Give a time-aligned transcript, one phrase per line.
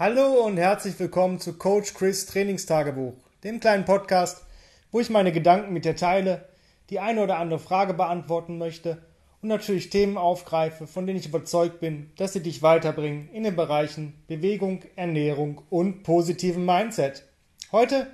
[0.00, 4.44] Hallo und herzlich willkommen zu Coach Chris Trainingstagebuch, dem kleinen Podcast,
[4.92, 6.46] wo ich meine Gedanken mit dir teile,
[6.88, 9.02] die eine oder andere Frage beantworten möchte
[9.42, 13.56] und natürlich Themen aufgreife, von denen ich überzeugt bin, dass sie dich weiterbringen in den
[13.56, 17.24] Bereichen Bewegung, Ernährung und positiven Mindset.
[17.72, 18.06] Heute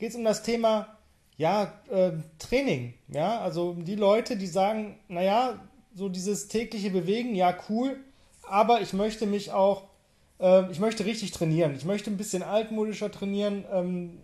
[0.00, 0.98] geht es um das Thema
[1.36, 2.94] ja, äh, Training.
[3.06, 5.54] Ja, also die Leute, die sagen, naja,
[5.94, 7.96] so dieses tägliche Bewegen, ja, cool,
[8.42, 9.87] aber ich möchte mich auch,
[10.40, 11.74] äh, ich möchte richtig trainieren.
[11.74, 13.64] Ich möchte ein bisschen altmodischer trainieren.
[13.72, 14.18] Ähm,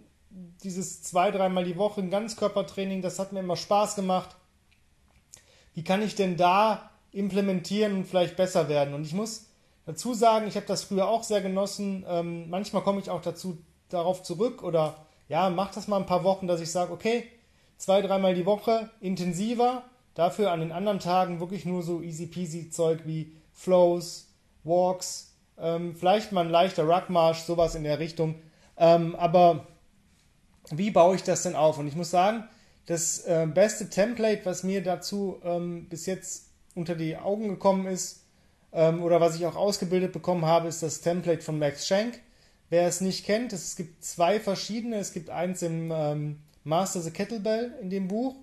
[0.63, 4.37] dieses zwei, dreimal die Woche ein Ganzkörpertraining, das hat mir immer Spaß gemacht.
[5.75, 8.95] Wie kann ich denn da implementieren und vielleicht besser werden?
[8.95, 9.47] Und ich muss
[9.87, 12.05] dazu sagen, ich habe das früher auch sehr genossen.
[12.09, 13.59] Ähm, manchmal komme ich auch dazu
[13.89, 14.97] darauf zurück oder
[15.29, 17.25] ja, mach das mal ein paar Wochen, dass ich sage, okay,
[17.77, 22.71] zwei, dreimal die Woche intensiver, dafür an den anderen Tagen wirklich nur so easy peasy
[22.71, 24.29] Zeug wie Flows,
[24.65, 28.37] Walks, ähm, vielleicht mal ein leichter Ruckmarsch, sowas in der Richtung.
[28.77, 29.67] Ähm, aber
[30.71, 31.79] wie baue ich das denn auf?
[31.79, 32.49] Und ich muss sagen,
[32.87, 38.25] das äh, beste Template, was mir dazu ähm, bis jetzt unter die Augen gekommen ist,
[38.73, 42.21] ähm, oder was ich auch ausgebildet bekommen habe, ist das Template von Max Schenk.
[42.71, 44.97] Wer es nicht kennt, es gibt zwei verschiedene.
[44.97, 48.35] Es gibt eins im ähm, Master the Kettlebell in dem Buch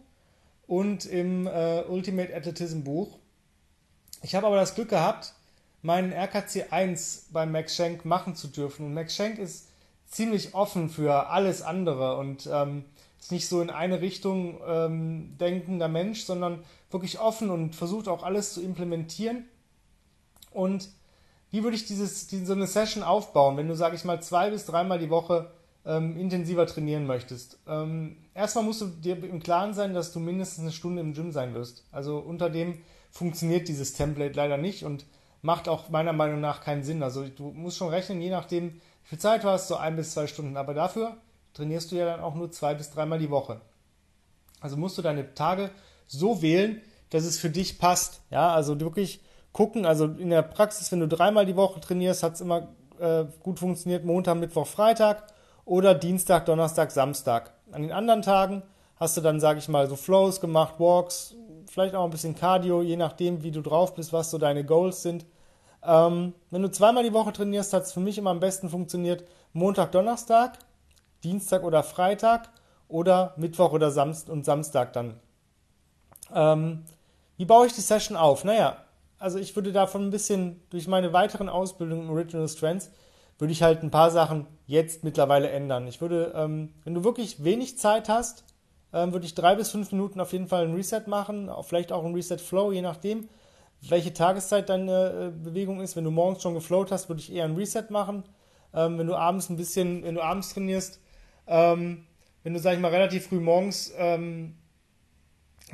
[0.67, 3.17] und im äh, Ultimate Athletism Buch.
[4.21, 5.33] Ich habe aber das Glück gehabt,
[5.81, 8.85] meinen RKC 1 bei Max Schenk machen zu dürfen.
[8.85, 9.69] Und Max Schenk ist
[10.07, 12.85] ziemlich offen für alles andere und ähm,
[13.19, 18.23] ist nicht so in eine Richtung ähm, denkender Mensch, sondern wirklich offen und versucht auch
[18.23, 19.45] alles zu implementieren.
[20.51, 20.89] Und
[21.51, 24.49] wie würde ich dieses, diese, so eine Session aufbauen, wenn du, sage ich mal, zwei
[24.49, 25.51] bis dreimal die Woche
[25.85, 27.59] ähm, intensiver trainieren möchtest?
[27.67, 31.31] Ähm, erstmal musst du dir im Klaren sein, dass du mindestens eine Stunde im Gym
[31.31, 31.85] sein wirst.
[31.91, 32.79] Also unter dem
[33.11, 35.05] funktioniert dieses Template leider nicht und
[35.41, 37.03] macht auch meiner Meinung nach keinen Sinn.
[37.03, 40.13] Also du musst schon rechnen, je nachdem, wie viel Zeit du hast, so ein bis
[40.13, 40.57] zwei Stunden.
[40.57, 41.17] Aber dafür
[41.53, 43.61] trainierst du ja dann auch nur zwei bis dreimal die Woche.
[44.59, 45.71] Also musst du deine Tage
[46.07, 48.21] so wählen, dass es für dich passt.
[48.29, 49.21] Ja, also wirklich
[49.51, 49.85] gucken.
[49.85, 53.59] Also in der Praxis, wenn du dreimal die Woche trainierst, hat es immer äh, gut
[53.59, 54.05] funktioniert.
[54.05, 55.27] Montag, Mittwoch, Freitag
[55.65, 57.51] oder Dienstag, Donnerstag, Samstag.
[57.71, 58.63] An den anderen Tagen
[58.97, 61.35] hast du dann, sage ich mal, so Flows gemacht, Walks,
[61.71, 65.01] vielleicht auch ein bisschen Cardio, je nachdem, wie du drauf bist, was so deine Goals
[65.01, 65.25] sind.
[65.83, 69.23] Ähm, wenn du zweimal die Woche trainierst, hat es für mich immer am besten funktioniert.
[69.53, 70.59] Montag, Donnerstag,
[71.23, 72.49] Dienstag oder Freitag
[72.87, 75.19] oder Mittwoch oder Samstag und Samstag dann.
[76.33, 76.83] Ähm,
[77.37, 78.43] wie baue ich die Session auf?
[78.43, 78.77] Naja,
[79.17, 82.91] also ich würde davon ein bisschen durch meine weiteren Ausbildungen in Original Strengths,
[83.39, 85.87] würde ich halt ein paar Sachen jetzt mittlerweile ändern.
[85.87, 88.43] Ich würde, ähm, wenn du wirklich wenig Zeit hast,
[88.93, 92.03] ähm, würde ich drei bis fünf Minuten auf jeden Fall ein Reset machen, vielleicht auch
[92.03, 93.29] ein Reset Flow, je nachdem,
[93.81, 95.95] welche Tageszeit deine äh, Bewegung ist.
[95.95, 98.23] Wenn du morgens schon geflowt hast, würde ich eher ein Reset machen.
[98.73, 101.01] Ähm, wenn du abends ein bisschen, wenn du abends trainierst,
[101.47, 102.05] ähm,
[102.43, 104.55] wenn du, sag ich mal, relativ früh morgens ähm,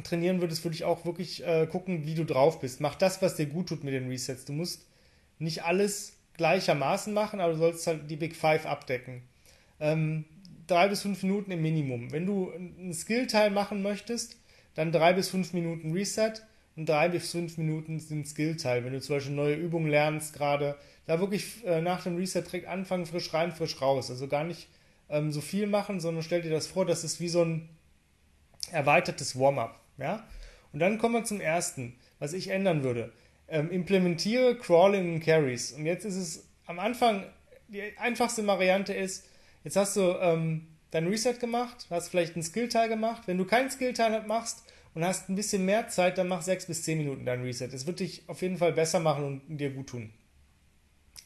[0.04, 2.82] trainieren würdest, würde ich auch wirklich äh, gucken, wie du drauf bist.
[2.82, 4.46] Mach das, was dir gut tut mit den Resets.
[4.46, 4.88] Du musst
[5.40, 9.24] nicht alles gleichermaßen machen, aber du sollst halt die Big Five abdecken.
[9.80, 10.26] Ähm,
[10.68, 12.12] drei bis fünf Minuten im Minimum.
[12.12, 14.38] Wenn du einen Skill-Teil machen möchtest,
[14.76, 16.34] dann drei bis fünf Minuten Reset
[16.76, 18.86] und drei bis fünf Minuten sind Skill-Teil.
[18.86, 20.76] Wenn du zum Beispiel neue Übungen lernst, gerade
[21.08, 24.12] da wirklich äh, nach dem Reset direkt anfangen, frisch rein, frisch raus.
[24.12, 24.68] Also gar nicht
[25.10, 27.70] ähm, so viel machen, sondern stell dir das vor, das ist wie so ein
[28.72, 29.80] erweitertes Warm-up.
[29.98, 30.28] Ja?
[30.74, 33.12] Und dann kommen wir zum ersten, was ich ändern würde.
[33.48, 35.72] Ähm, implementiere Crawling und Carries.
[35.72, 37.24] Und jetzt ist es am Anfang,
[37.70, 39.26] die einfachste Variante ist,
[39.68, 43.24] jetzt hast du ähm, dein Reset gemacht, hast vielleicht einen Skill-Teil gemacht.
[43.26, 44.64] Wenn du keinen Skill-Teil machst
[44.94, 47.68] und hast ein bisschen mehr Zeit, dann mach 6 bis 10 Minuten dein Reset.
[47.74, 50.14] Es wird dich auf jeden Fall besser machen und dir gut tun.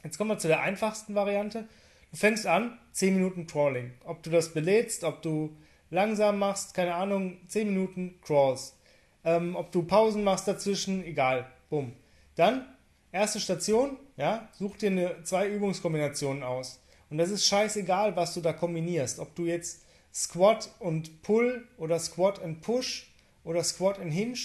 [0.02, 1.68] Jetzt kommen wir zu der einfachsten Variante.
[2.10, 3.92] Du fängst an, 10 Minuten Crawling.
[4.04, 5.56] Ob du das belädst, ob du
[5.90, 8.76] langsam machst, keine Ahnung, 10 Minuten Crawls.
[9.24, 11.46] Ähm, ob du Pausen machst dazwischen, egal.
[11.70, 11.92] Bumm.
[12.34, 12.66] Dann,
[13.12, 16.81] erste Station, ja, such dir eine, zwei Übungskombinationen aus.
[17.12, 19.20] Und das ist scheißegal, was du da kombinierst.
[19.20, 19.82] Ob du jetzt
[20.12, 23.12] Squat und Pull oder Squat und Push
[23.44, 24.38] oder Squat und Hinge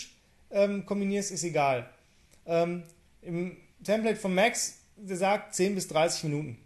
[0.51, 1.89] ähm, kombinierst, ist egal.
[2.45, 2.83] Ähm,
[3.21, 6.57] Im Template von Max sagt 10 bis 30 Minuten.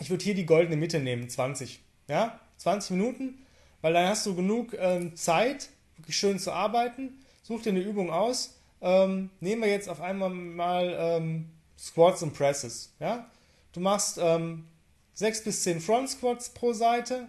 [0.00, 1.80] Ich würde hier die goldene Mitte nehmen, 20.
[2.08, 3.44] Ja, 20 Minuten
[3.80, 7.18] weil dann hast du genug ähm, Zeit, wirklich schön zu arbeiten.
[7.42, 8.58] Such dir eine Übung aus.
[8.80, 12.92] Ähm, nehmen wir jetzt auf einmal mal ähm, Squats und Presses.
[13.00, 13.30] Ja?
[13.72, 14.66] Du machst ähm,
[15.18, 17.26] 6 bis 10 Front Squats pro Seite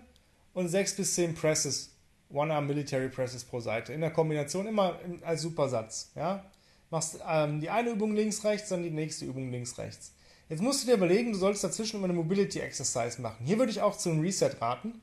[0.54, 1.90] und 6 bis 10 Presses,
[2.32, 3.94] One-Arm Military Presses pro Seite.
[3.94, 6.12] In der Kombination immer als Supersatz.
[6.14, 6.46] Ja?
[6.92, 10.14] Machst ähm, die eine Übung links, rechts, dann die nächste Übung links, rechts.
[10.50, 13.44] Jetzt musst du dir überlegen, du sollst dazwischen immer eine Mobility Exercise machen.
[13.44, 15.02] Hier würde ich auch zu einem Reset raten.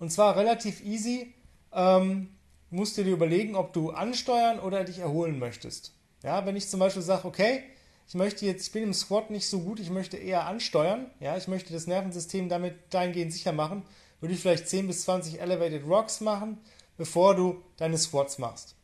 [0.00, 1.32] Und zwar relativ easy.
[1.72, 2.30] Ähm,
[2.70, 5.92] musst du dir überlegen, ob du ansteuern oder dich erholen möchtest.
[6.24, 7.62] Ja, wenn ich zum Beispiel sage, okay,
[8.12, 11.34] ich möchte jetzt, ich bin im Squat nicht so gut, ich möchte eher ansteuern, ja,
[11.38, 13.84] ich möchte das Nervensystem damit dahingehend sicher machen,
[14.20, 16.58] würde ich vielleicht 10 bis 20 Elevated Rocks machen,
[16.98, 18.74] bevor du deine Squats machst.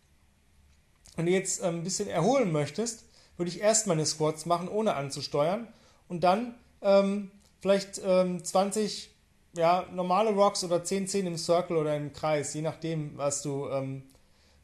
[1.16, 3.04] Wenn du jetzt ähm, ein bisschen erholen möchtest,
[3.36, 5.69] würde ich erst meine Squats machen, ohne anzusteuern
[6.08, 9.10] und dann ähm, vielleicht ähm, 20
[9.54, 13.69] ja, normale Rocks oder 10 10 im Circle oder im Kreis, je nachdem, was du,
[13.69, 14.04] ähm,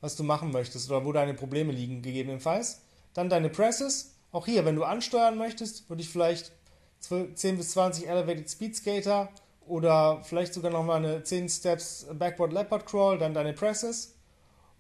[0.01, 2.81] was du machen möchtest oder wo deine Probleme liegen, gegebenenfalls.
[3.13, 4.14] Dann deine Presses.
[4.35, 6.51] Auch hier, wenn du ansteuern möchtest, würde ich vielleicht
[6.99, 9.29] 10 bis 20 Elevated Speed Skater
[9.65, 14.17] oder vielleicht sogar nochmal eine 10 Steps Backward Leopard Crawl, dann deine Presses.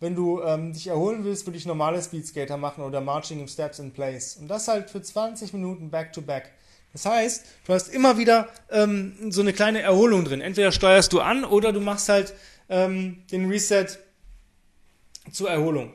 [0.01, 3.47] Wenn du ähm, dich erholen willst, würde ich normale Speed Skater machen oder Marching im
[3.47, 4.39] Steps in Place.
[4.39, 6.51] Und das halt für 20 Minuten back to back.
[6.93, 10.41] Das heißt, du hast immer wieder ähm, so eine kleine Erholung drin.
[10.41, 12.35] Entweder steuerst du an oder du machst halt
[12.69, 13.87] ähm, den Reset
[15.31, 15.93] zur Erholung.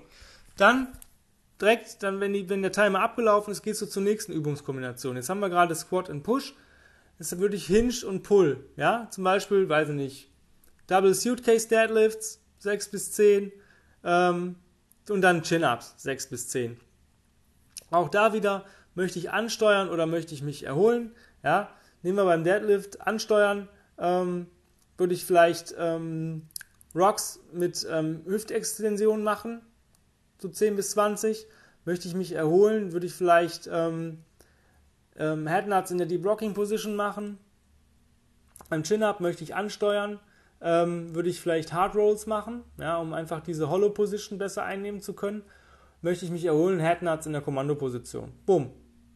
[0.56, 0.88] Dann
[1.62, 5.16] direkt, dann wenn, die, wenn der Timer abgelaufen ist, gehst du zur nächsten Übungskombination.
[5.16, 6.56] Jetzt haben wir gerade Squat und Push.
[7.18, 8.66] Jetzt würde ich Hinge und Pull.
[8.78, 10.32] Ja, zum Beispiel, weiß ich nicht,
[10.88, 13.52] Double Suitcase Deadlifts, 6 bis 10,
[14.04, 14.56] ähm,
[15.10, 16.80] und dann Chin-Ups, 6 bis 10.
[17.92, 18.66] Auch da wieder,
[18.96, 21.12] möchte ich ansteuern oder möchte ich mich erholen?
[21.44, 21.70] Ja,
[22.04, 23.68] nehmen wir beim Deadlift ansteuern,
[23.98, 24.48] ähm,
[24.98, 26.48] würde ich vielleicht ähm,
[26.96, 29.62] Rocks mit ähm, Hüftextension machen,
[30.42, 31.48] so 10 bis 20.
[31.86, 34.20] Möchte ich mich erholen, würde ich vielleicht ähm,
[35.18, 37.38] ähm, Headnuts in der Deep Rocking Position machen.
[38.70, 40.20] Beim Chin-Up möchte ich ansteuern,
[40.62, 45.02] ähm, würde ich vielleicht Hard Rolls machen, ja, um einfach diese Hollow Position besser einnehmen
[45.02, 45.44] zu können.
[46.02, 48.32] Möchte ich mich erholen, Headnuts in der Kommandoposition.
[48.46, 48.72] Bumm.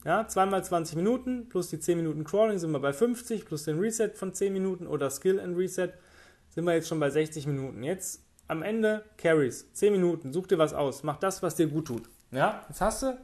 [0.05, 3.79] Ja, zweimal 20 Minuten plus die 10 Minuten Crawling sind wir bei 50 plus den
[3.79, 5.93] Reset von 10 Minuten oder Skill and Reset
[6.49, 7.83] sind wir jetzt schon bei 60 Minuten.
[7.83, 11.85] Jetzt am Ende Carries, 10 Minuten, such dir was aus, mach das, was dir gut
[11.85, 12.03] tut.
[12.31, 13.17] Ja, jetzt hast du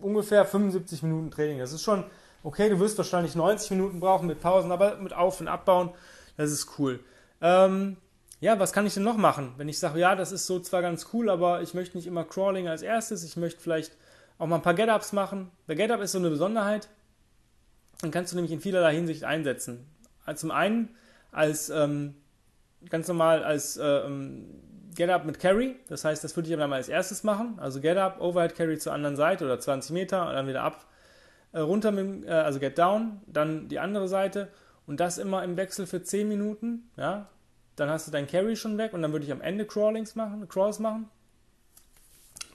[0.00, 1.58] ungefähr 75 Minuten Training.
[1.58, 2.04] Das ist schon
[2.44, 5.90] okay, du wirst wahrscheinlich 90 Minuten brauchen mit Pausen, aber mit Auf- und Abbauen,
[6.36, 7.00] das ist cool.
[7.40, 7.96] Ähm,
[8.40, 9.54] ja, was kann ich denn noch machen?
[9.56, 12.24] Wenn ich sage, ja, das ist so zwar ganz cool, aber ich möchte nicht immer
[12.24, 13.96] Crawling als erstes, ich möchte vielleicht
[14.38, 15.50] auch mal ein paar Get-Ups machen.
[15.66, 16.88] Der Get-Up ist so eine Besonderheit,
[18.02, 19.86] den kannst du nämlich in vielerlei Hinsicht einsetzen.
[20.34, 20.94] Zum einen
[21.32, 22.14] als ähm,
[22.90, 24.46] ganz normal als äh, ähm,
[24.94, 25.76] Get-Up mit Carry.
[25.88, 27.58] Das heißt, das würde ich aber mal als erstes machen.
[27.58, 30.86] Also Get-Up, Overhead Carry zur anderen Seite oder 20 Meter und dann wieder ab,
[31.52, 34.48] äh, runter, mit, äh, also Get Down, dann die andere Seite
[34.86, 36.90] und das immer im Wechsel für 10 Minuten.
[36.96, 37.28] Ja,
[37.76, 40.48] dann hast du dein Carry schon weg und dann würde ich am Ende Crawlings machen,
[40.48, 41.08] Crawls machen.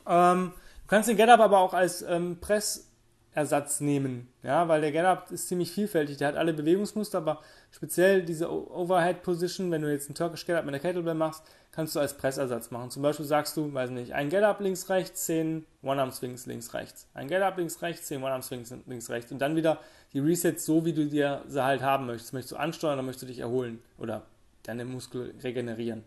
[0.08, 0.54] Ähm,
[0.84, 2.89] du kannst den Get-Up aber auch als ähm, Press
[3.34, 7.42] Ersatz nehmen, ja, weil der Get-Up ist ziemlich vielfältig, der hat alle Bewegungsmuster, aber
[7.72, 11.96] speziell diese Overhead Position, wenn du jetzt einen Turkish Get-Up mit der Kettlebell machst, kannst
[11.96, 12.90] du als Pressersatz machen.
[12.90, 17.08] Zum Beispiel sagst du, weiß nicht, ein Get-Up links, rechts, 10 One-Arm-Swings links, rechts.
[17.14, 19.32] Ein Get-Up links, rechts, 10 One-Arm-Swings links, rechts.
[19.32, 19.80] Und dann wieder
[20.14, 22.34] die Resets so, wie du dir sie halt haben möchtest.
[22.34, 24.24] Möchtest du ansteuern oder möchtest du dich erholen oder
[24.64, 26.04] deine Muskel regenerieren.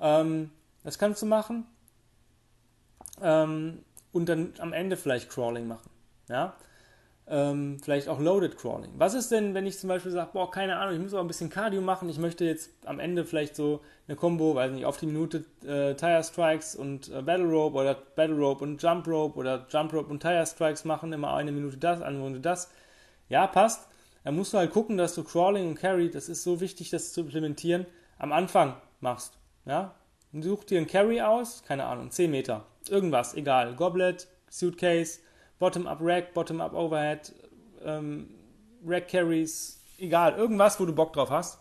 [0.00, 0.50] Ähm,
[0.84, 1.66] das kannst du machen.
[3.20, 5.90] Ähm, und dann am Ende vielleicht Crawling machen.
[6.28, 6.54] Ja?
[7.28, 8.92] Ähm, vielleicht auch Loaded Crawling.
[8.98, 11.28] Was ist denn, wenn ich zum Beispiel sage, boah, keine Ahnung, ich muss aber ein
[11.28, 14.96] bisschen Cardio machen, ich möchte jetzt am Ende vielleicht so eine Combo, weiß nicht, auf
[14.96, 19.36] die Minute äh, Tire Strikes und äh, Battle Rope oder Battle Rope und Jump Rope
[19.38, 22.70] oder Jump Rope und Tire Strikes machen, immer eine Minute das, eine Minute das.
[23.28, 23.88] Ja, passt.
[24.22, 27.12] Dann musst du halt gucken, dass du Crawling und Carry, das ist so wichtig, das
[27.12, 27.86] zu implementieren,
[28.18, 29.38] am Anfang machst.
[29.64, 29.94] Ja?
[30.32, 35.20] Such dir einen Carry aus, keine Ahnung, 10 Meter, irgendwas, egal, Goblet, Suitcase,
[35.58, 37.32] Bottom-up Rack, Bottom-up Overhead,
[37.84, 38.28] ähm,
[38.84, 41.58] Rack Carries, egal, irgendwas, wo du Bock drauf hast.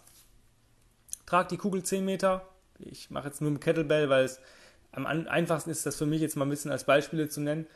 [1.26, 2.48] Trag die Kugel 10 Meter.
[2.80, 4.40] Ich mache jetzt nur mit Kettlebell, weil es
[4.92, 7.68] am einfachsten ist, das für mich jetzt mal ein bisschen als Beispiele zu nennen.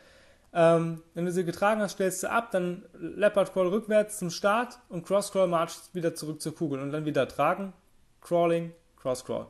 [0.53, 4.79] Ähm, wenn du sie getragen hast, stellst du ab, dann Leopard Crawl rückwärts zum Start
[4.89, 7.73] und Cross Crawl March wieder zurück zur Kugel und dann wieder tragen,
[8.21, 9.47] Crawling, Cross Crawl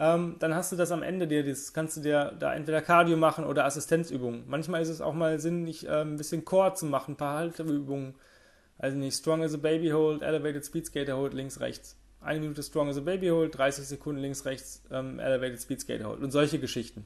[0.00, 3.18] ähm, dann hast du das am Ende dir, das kannst du dir da entweder Cardio
[3.18, 4.44] machen oder Assistenzübungen.
[4.46, 8.14] Manchmal ist es auch mal sinnig, ähm, ein bisschen Core zu machen, ein paar Halteübungen.
[8.78, 11.98] Also nicht Strong as a Baby Hold, Elevated Speed Skater Hold, links, rechts.
[12.22, 16.06] Eine Minute Strong as a Baby Hold, 30 Sekunden links, rechts, ähm, Elevated Speed Skater
[16.06, 17.04] Hold und solche Geschichten.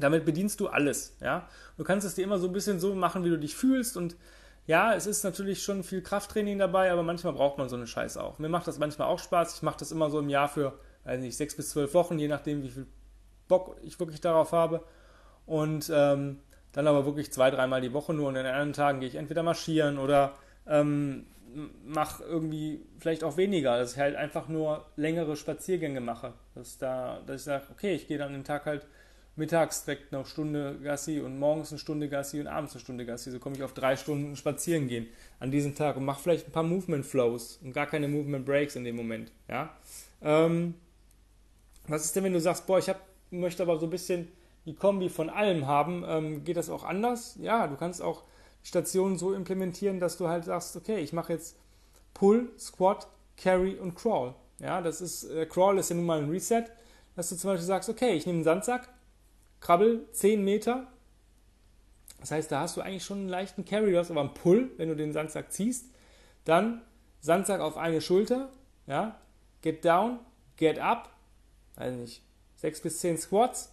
[0.00, 1.48] Damit bedienst du alles, ja.
[1.76, 4.16] Du kannst es dir immer so ein bisschen so machen, wie du dich fühlst und
[4.66, 8.20] ja, es ist natürlich schon viel Krafttraining dabei, aber manchmal braucht man so eine Scheiße
[8.20, 8.40] auch.
[8.40, 9.54] Mir macht das manchmal auch Spaß.
[9.54, 12.28] Ich mache das immer so im Jahr für weiß nicht, sechs bis zwölf Wochen, je
[12.28, 12.86] nachdem, wie viel
[13.48, 14.84] Bock ich wirklich darauf habe.
[15.46, 16.40] Und ähm,
[16.72, 19.14] dann aber wirklich zwei, dreimal die Woche nur und an den anderen Tagen gehe ich
[19.14, 20.34] entweder marschieren oder
[20.66, 21.26] ähm,
[21.84, 26.34] mache irgendwie vielleicht auch weniger, dass ich halt einfach nur längere Spaziergänge mache.
[26.54, 28.86] Dass, da, dass ich sage, okay, ich gehe dann den Tag halt
[29.36, 33.06] mittags direkt noch eine Stunde Gassi und morgens eine Stunde Gassi und abends eine Stunde
[33.06, 33.30] Gassi.
[33.30, 35.06] So komme ich auf drei Stunden spazieren gehen
[35.40, 38.76] an diesem Tag und mache vielleicht ein paar Movement Flows und gar keine Movement Breaks
[38.76, 39.32] in dem Moment.
[39.48, 39.70] Ja?
[40.20, 40.74] Ähm,
[41.88, 44.28] was ist denn, wenn du sagst, boah, ich hab, möchte aber so ein bisschen
[44.66, 47.36] die Kombi von allem haben, ähm, geht das auch anders?
[47.40, 48.24] Ja, du kannst auch
[48.62, 51.56] Stationen so implementieren, dass du halt sagst, okay, ich mache jetzt
[52.14, 54.34] Pull, Squat, Carry und Crawl.
[54.58, 56.64] Ja, das ist, äh, Crawl ist ja nun mal ein Reset,
[57.16, 58.88] dass du zum Beispiel sagst, okay, ich nehme einen Sandsack,
[59.60, 60.86] krabbel 10 Meter.
[62.20, 64.70] Das heißt, da hast du eigentlich schon einen leichten Carry, du hast aber einen Pull,
[64.76, 65.86] wenn du den Sandsack ziehst.
[66.44, 66.82] Dann
[67.20, 68.50] Sandsack auf eine Schulter,
[68.86, 69.20] ja,
[69.62, 70.18] get down,
[70.56, 71.10] get up,
[71.78, 72.22] weiß nicht,
[72.56, 73.72] 6 bis 10 Squats,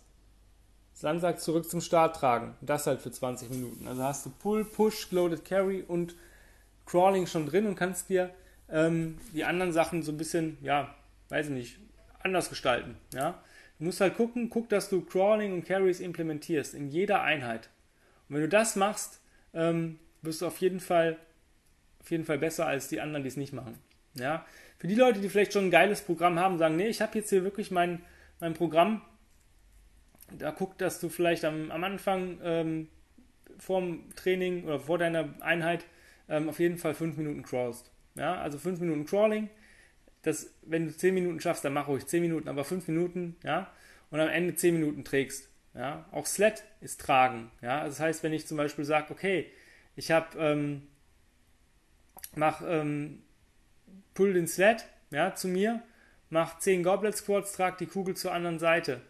[0.94, 2.56] Sandsack zurück zum Start tragen.
[2.62, 3.88] Das halt für 20 Minuten.
[3.88, 6.16] Also hast du Pull, Push, Loaded Carry und
[6.86, 8.34] Crawling schon drin und kannst dir
[8.70, 10.96] ähm, die anderen Sachen so ein bisschen, ja,
[11.30, 11.80] weiß ich nicht,
[12.20, 12.96] anders gestalten.
[13.14, 13.44] Ja?
[13.80, 17.70] Du musst halt gucken, guck, dass du Crawling und Carries implementierst in jeder Einheit.
[18.30, 19.20] Und wenn du das machst,
[19.54, 21.18] ähm, wirst du auf jeden Fall
[22.06, 23.80] auf jeden Fall besser als die anderen, die es nicht machen.
[24.14, 24.46] Ja?
[24.86, 27.32] Für die Leute, die vielleicht schon ein geiles Programm haben, sagen, nee, ich habe jetzt
[27.32, 28.04] hier wirklich mein,
[28.40, 29.02] mein Programm,
[30.32, 32.88] da guck, dass du vielleicht am, am Anfang ähm,
[33.58, 35.86] vorm Training oder vor deiner Einheit
[36.30, 37.90] ähm, auf jeden Fall fünf Minuten crawlst.
[38.14, 39.50] Ja, also fünf Minuten Crawling.
[40.22, 43.72] Das, wenn du zehn Minuten schaffst, dann mach ruhig zehn Minuten, aber fünf Minuten, ja,
[44.12, 45.50] und am Ende zehn Minuten trägst.
[45.74, 47.50] Ja, auch Sled ist tragen.
[47.64, 49.48] Ja, das heißt, wenn ich zum Beispiel sage, okay,
[49.96, 50.84] ich habe ähm,
[52.36, 53.24] mach ähm,
[54.16, 55.84] pull den Sled, ja, zu mir,
[56.30, 59.02] mach zehn Goblet Squats, trag die Kugel zur anderen Seite,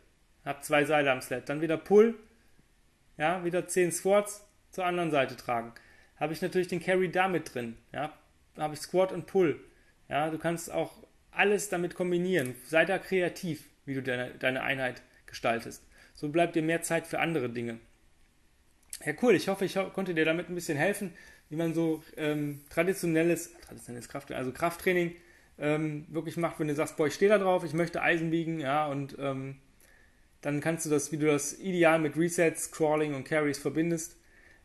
[0.44, 1.48] habe zwei Seile am Sled.
[1.48, 2.16] Dann wieder Pull,
[3.18, 5.74] ja, wieder 10 Squats zur anderen Seite tragen.
[6.18, 8.14] Habe ich natürlich den Carry damit drin, ja.
[8.58, 9.60] Habe ich Squat und Pull.
[10.08, 10.94] Ja, du kannst auch
[11.32, 12.56] alles damit kombinieren.
[12.66, 15.84] Sei da kreativ, wie du deine, deine Einheit gestaltest.
[16.14, 17.80] So bleibt dir mehr Zeit für andere Dinge.
[19.04, 19.36] Ja, cool.
[19.36, 21.14] Ich hoffe, ich konnte dir damit ein bisschen helfen,
[21.50, 25.16] wie man so ähm, traditionelles, traditionelles Krafttraining, also Krafttraining
[25.58, 28.60] ähm, wirklich macht, wenn du sagst, boah, ich stehe da drauf, ich möchte Eisen biegen,
[28.60, 29.56] ja, und ähm,
[30.42, 34.16] dann kannst du das, wie du das ideal mit Resets, Crawling und Carries verbindest.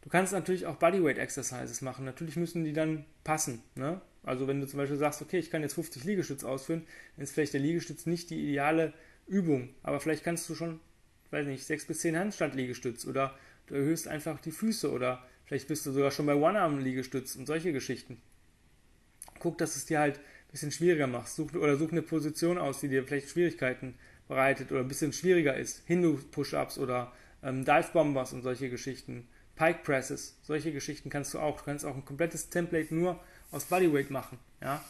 [0.02, 2.04] Du kannst natürlich auch Bodyweight Exercises machen.
[2.04, 3.62] Natürlich müssen die dann passen.
[3.76, 4.00] Ne?
[4.22, 7.32] Also wenn du zum Beispiel sagst, okay, ich kann jetzt 50 Liegestütz ausführen, dann ist
[7.32, 8.92] vielleicht der Liegestütz nicht die ideale
[9.26, 9.70] Übung.
[9.82, 10.80] Aber vielleicht kannst du schon,
[11.30, 13.34] weiß nicht, 6 bis 10 Handstand-Liegestütz oder
[13.66, 17.72] du erhöhst einfach die Füße oder vielleicht bist du sogar schon bei One-Arm-Liegestütz und solche
[17.72, 18.22] Geschichten.
[19.40, 21.28] Guck, dass es dir halt ein bisschen schwieriger macht.
[21.28, 23.96] Such, oder such eine Position aus, die dir vielleicht Schwierigkeiten
[24.28, 25.82] bereitet oder ein bisschen schwieriger ist.
[25.86, 27.10] Hindu-Push-Ups oder
[27.42, 29.26] ähm, Dive-Bombers und solche Geschichten.
[29.56, 31.58] Pike Presses, solche Geschichten kannst du auch.
[31.58, 33.18] Du kannst auch ein komplettes Template nur
[33.50, 34.38] aus Bodyweight machen.
[34.62, 34.84] Ja?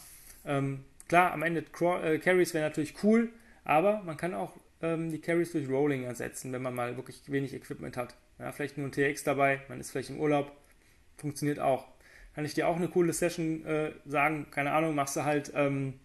[0.45, 3.29] Ähm, klar, am Ende äh, Carries wäre natürlich cool,
[3.63, 7.51] aber man kann auch ähm, die Carries durch Rolling ersetzen, wenn man mal wirklich wenig
[7.55, 8.15] Equipment hat.
[8.41, 10.51] Ja, vielleicht nur ein TX dabei, man ist vielleicht im Urlaub,
[11.17, 11.87] funktioniert auch.
[12.33, 15.99] Kann ich dir auch eine coole Session äh, sagen, keine Ahnung, machst du halt, ähm,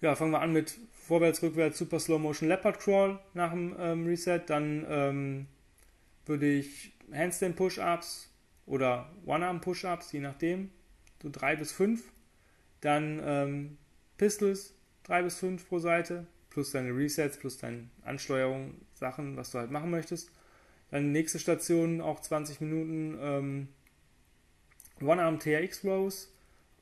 [0.00, 4.06] ja, fangen wir an mit vorwärts, rückwärts, Super Slow Motion Leopard Crawl nach dem ähm,
[4.06, 4.40] Reset.
[4.46, 5.46] Dann ähm,
[6.26, 8.32] würde ich Handstand Push-Ups
[8.66, 10.70] oder One-Arm Push-Ups, je nachdem,
[11.22, 12.02] so drei bis fünf.
[12.80, 13.78] Dann ähm,
[14.16, 14.74] Pistols,
[15.04, 19.70] drei bis fünf pro Seite, plus deine Resets, plus deine Ansteuerung, Sachen, was du halt
[19.70, 20.30] machen möchtest.
[20.90, 23.68] Dann nächste Station, auch 20 Minuten ähm,
[25.00, 26.32] One-Arm TRX Rows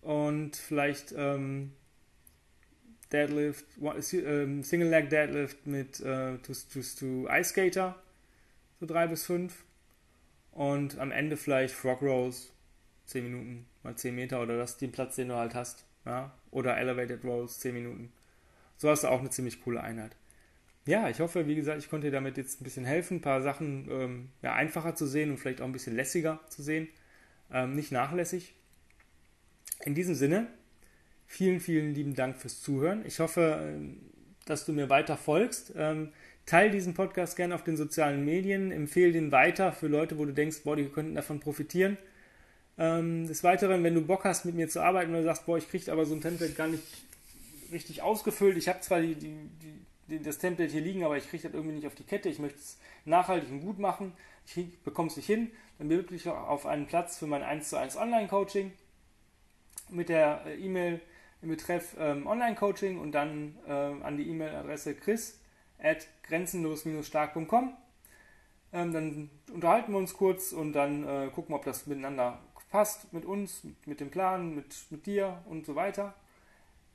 [0.01, 1.73] und vielleicht ähm,
[3.13, 3.67] Deadlift,
[4.13, 7.97] ähm, Single Leg Deadlift mit äh, to, to, to Ice Skater,
[8.81, 9.65] so drei bis fünf.
[10.53, 12.53] Und am Ende vielleicht Frog Rolls,
[13.07, 15.85] 10 Minuten mal 10 Meter oder das den Platz, den du halt hast.
[16.05, 16.35] Ja?
[16.51, 18.13] Oder Elevated Rolls, 10 Minuten.
[18.79, 20.17] So hast du auch eine ziemlich coole Einheit.
[20.87, 23.43] Ja, ich hoffe, wie gesagt, ich konnte dir damit jetzt ein bisschen helfen, ein paar
[23.43, 26.89] Sachen ähm, ja, einfacher zu sehen und vielleicht auch ein bisschen lässiger zu sehen.
[27.53, 28.55] Ähm, nicht nachlässig.
[29.85, 30.49] In diesem Sinne,
[31.31, 33.05] Vielen, vielen lieben Dank fürs Zuhören.
[33.07, 34.01] Ich hoffe, ähm,
[34.47, 35.75] dass du mir weiter folgst.
[35.77, 36.09] Ähm,
[36.47, 40.33] teil diesen Podcast gerne auf den sozialen Medien, empfehle den weiter für Leute, wo du
[40.33, 41.99] denkst, boah, die könnten davon profitieren.
[42.79, 45.69] Ähm, des Weiteren, wenn du Bock hast, mit mir zu arbeiten oder sagst, boah, ich
[45.69, 46.83] kriege aber so ein Template gar nicht
[47.73, 48.57] richtig ausgefüllt.
[48.57, 49.51] Ich habe zwar die, die,
[50.09, 52.29] die, das Template hier liegen, aber ich kriege das irgendwie nicht auf die Kette.
[52.29, 54.13] Ich möchte es nachhaltig und gut machen.
[54.47, 55.51] Ich bekomme es nicht hin.
[55.79, 58.73] Dann bewirb dich auf einen Platz für mein 1 zu 1 Online-Coaching
[59.91, 61.01] mit der äh, E-Mail
[61.41, 65.41] im Betreff ähm, Online-Coaching und dann äh, an die E-Mail-Adresse chris
[65.79, 67.77] at grenzenlos-stark.com.
[68.73, 73.25] Ähm, dann unterhalten wir uns kurz und dann äh, gucken, ob das miteinander passt, mit
[73.25, 76.15] uns, mit, mit dem Plan, mit, mit dir und so weiter.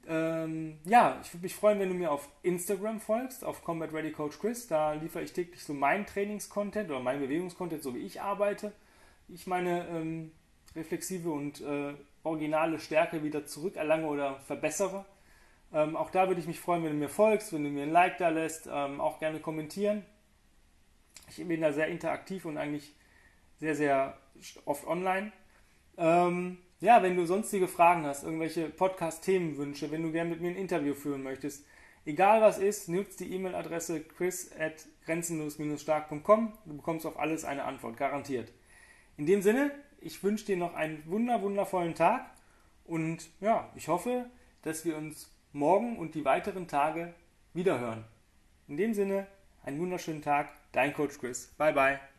[0.05, 4.11] Ähm, ja, ich würde mich freuen, wenn du mir auf Instagram folgst, auf Combat Ready
[4.11, 4.67] Coach Chris.
[4.67, 8.73] Da liefere ich täglich so meinen Trainingscontent oder meinen Bewegungscontent, so wie ich arbeite.
[9.29, 10.31] Ich meine ähm,
[10.75, 11.93] reflexive und äh,
[12.23, 15.05] originale Stärke wieder zurückerlange oder verbessere.
[15.73, 17.91] Ähm, auch da würde ich mich freuen, wenn du mir folgst, wenn du mir ein
[17.91, 20.05] Like da lässt, ähm, auch gerne kommentieren.
[21.29, 22.93] Ich bin da sehr interaktiv und eigentlich
[23.59, 24.17] sehr, sehr
[24.65, 25.31] oft online.
[25.97, 30.57] Ähm, ja, wenn du sonstige Fragen hast, irgendwelche Podcast-Themenwünsche, wenn du gerne mit mir ein
[30.57, 31.65] Interview führen möchtest,
[32.05, 36.51] egal was ist, nutzt die E-Mail-Adresse chris at grenzenlos-stark.com.
[36.65, 38.51] Du bekommst auf alles eine Antwort, garantiert.
[39.15, 39.71] In dem Sinne,
[40.01, 42.29] ich wünsche dir noch einen wunder, wundervollen Tag
[42.83, 44.25] und ja, ich hoffe,
[44.63, 47.13] dass wir uns morgen und die weiteren Tage
[47.53, 48.03] wiederhören.
[48.67, 49.27] In dem Sinne,
[49.63, 51.53] einen wunderschönen Tag, dein Coach Chris.
[51.57, 52.12] Bye bye.